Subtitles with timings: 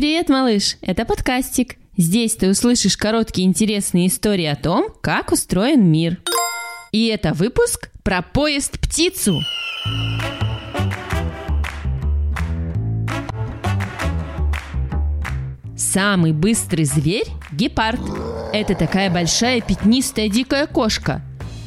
[0.00, 0.78] Привет, малыш!
[0.80, 1.76] Это подкастик.
[1.94, 6.16] Здесь ты услышишь короткие интересные истории о том, как устроен мир.
[6.90, 9.42] И это выпуск про поезд-птицу.
[15.76, 18.00] Самый быстрый зверь– гепард.
[18.54, 21.20] Это такая большая пятнистая дикая кошка.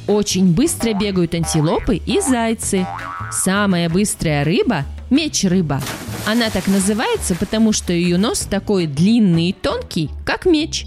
[0.08, 2.88] Очень быстро бегают антилопы и зайцы.
[3.32, 5.80] Самая быстрая рыба– меч-рыба.
[6.26, 10.86] Она так называется, потому что ее нос такой длинный и тонкий, как меч.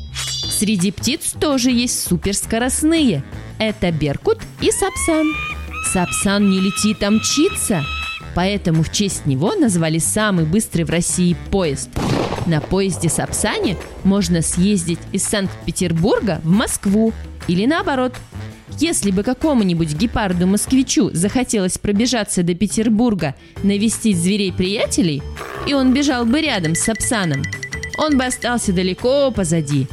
[0.50, 3.22] Среди птиц тоже есть суперскоростные.
[3.58, 5.26] Это беркут и сапсан.
[5.92, 7.84] Сапсан не летит, а мчится.
[8.34, 11.90] Поэтому в честь него назвали самый быстрый в России поезд.
[12.46, 17.12] На поезде Сапсане можно съездить из Санкт-Петербурга в Москву
[17.48, 18.14] или наоборот.
[18.78, 25.22] Если бы какому-нибудь гепарду-москвичу захотелось пробежаться до Петербурга, навестить зверей-приятелей,
[25.66, 27.42] и он бежал бы рядом с Сапсаном,
[27.98, 29.86] он бы остался далеко позади.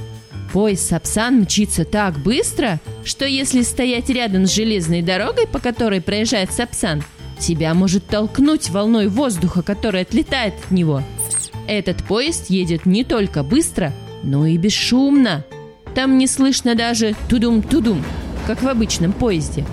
[0.52, 6.52] Поезд Сапсан мчится так быстро, что если стоять рядом с железной дорогой, по которой проезжает
[6.52, 7.04] Сапсан,
[7.40, 11.02] тебя может толкнуть волной воздуха, который отлетает от него–
[11.68, 15.46] этот поезд едет не только быстро, но и бесшумно.
[15.96, 18.04] Там не слышно даже тудум-тудум,
[18.48, 19.66] как в обычном поезде.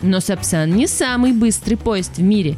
[0.00, 2.56] Но Сапсан не самый быстрый поезд в мире.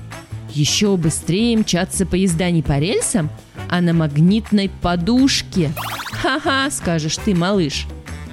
[0.51, 3.31] Еще быстрее мчатся поезда не по рельсам,
[3.69, 5.73] а на магнитной подушке.
[6.13, 7.87] Ха-ха, скажешь ты, малыш.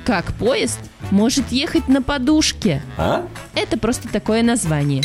[0.05, 0.79] Как поезд
[1.09, 2.81] может ехать на подушке?
[2.97, 3.27] А?
[3.55, 5.03] Это просто такое название.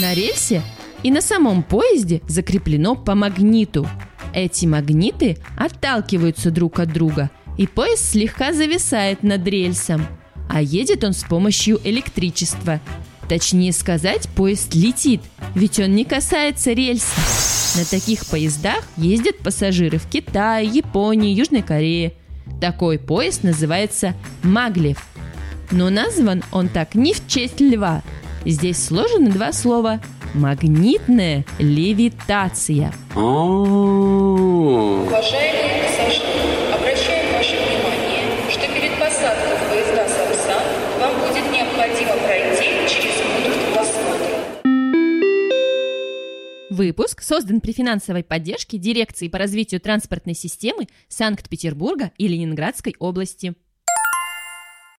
[0.00, 0.62] На рельсе
[1.02, 3.88] и на самом поезде закреплено по магниту–
[4.32, 10.06] эти магниты отталкиваются друг от друга, и поезд слегка зависает над рельсом,
[10.52, 12.80] а едет он с помощью электричества.
[13.28, 15.22] Точнее сказать, поезд летит,
[15.54, 17.06] ведь он не касается рельса.
[17.78, 22.12] На таких поездах ездят пассажиры в Китае, Японии, Южной Корее.
[22.60, 24.98] Такой поезд называется Маглев.
[25.70, 28.02] Но назван он так не в честь льва.
[28.44, 30.00] Здесь сложены два слова
[30.34, 32.92] Магнитная левитация.
[33.14, 35.12] Уважаемые
[35.82, 40.62] пассажиры, обращаем ваше внимание, что перед посадкой в поезда Сапсан
[41.00, 44.62] вам будет необходимо пройти через пункт досмотра.
[46.70, 53.54] Выпуск создан при финансовой поддержке Дирекции по развитию транспортной системы Санкт-Петербурга и Ленинградской области.